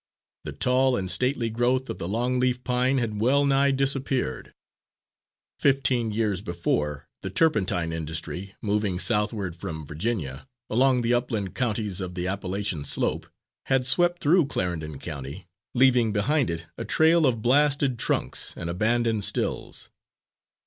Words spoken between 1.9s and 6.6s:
the long leaf pine had well nigh disappeared; fifteen years